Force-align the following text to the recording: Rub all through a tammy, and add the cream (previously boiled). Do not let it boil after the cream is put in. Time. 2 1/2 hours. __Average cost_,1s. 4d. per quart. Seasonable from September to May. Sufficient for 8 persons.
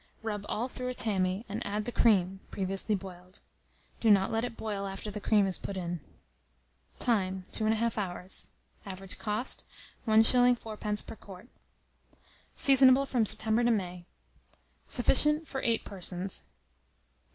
Rub 0.23 0.47
all 0.49 0.67
through 0.67 0.87
a 0.87 0.95
tammy, 0.95 1.45
and 1.47 1.63
add 1.63 1.85
the 1.85 1.91
cream 1.91 2.39
(previously 2.49 2.95
boiled). 2.95 3.39
Do 3.99 4.09
not 4.09 4.31
let 4.31 4.43
it 4.43 4.57
boil 4.57 4.87
after 4.87 5.11
the 5.11 5.21
cream 5.21 5.45
is 5.45 5.59
put 5.59 5.77
in. 5.77 5.99
Time. 6.97 7.45
2 7.51 7.65
1/2 7.65 7.99
hours. 7.99 8.47
__Average 8.83 9.19
cost_,1s. 9.19 10.57
4d. 10.59 11.05
per 11.05 11.15
quart. 11.15 11.49
Seasonable 12.55 13.05
from 13.07 13.27
September 13.27 13.63
to 13.63 13.69
May. 13.69 14.07
Sufficient 14.87 15.47
for 15.47 15.61
8 15.61 15.85
persons. 15.85 16.45